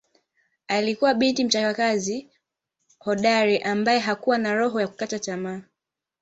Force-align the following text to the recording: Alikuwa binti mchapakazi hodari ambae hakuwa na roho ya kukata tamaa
Alikuwa 0.67 1.13
binti 1.13 1.43
mchapakazi 1.45 2.29
hodari 2.99 3.57
ambae 3.59 3.99
hakuwa 3.99 4.37
na 4.37 4.53
roho 4.53 4.81
ya 4.81 4.87
kukata 4.87 5.19
tamaa 5.19 5.61